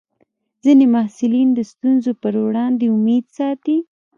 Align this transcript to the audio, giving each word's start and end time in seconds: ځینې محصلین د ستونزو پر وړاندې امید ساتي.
ځینې 0.63 0.85
محصلین 0.95 1.49
د 1.53 1.59
ستونزو 1.71 2.11
پر 2.21 2.33
وړاندې 2.45 2.85
امید 2.95 3.25
ساتي. 3.37 3.77